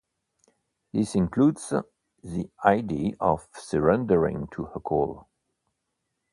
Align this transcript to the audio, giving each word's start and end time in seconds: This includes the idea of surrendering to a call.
This 0.93 1.13
includes 1.13 1.71
the 2.23 2.49
idea 2.65 3.13
of 3.19 3.47
surrendering 3.53 4.47
to 4.47 4.63
a 4.73 4.79
call. 4.79 5.29